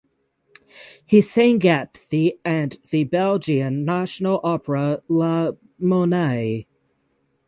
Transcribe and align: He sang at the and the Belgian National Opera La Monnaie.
He 1.05 1.21
sang 1.21 1.63
at 1.67 2.01
the 2.09 2.39
and 2.43 2.79
the 2.89 3.03
Belgian 3.03 3.85
National 3.85 4.39
Opera 4.43 5.03
La 5.07 5.51
Monnaie. 5.79 6.65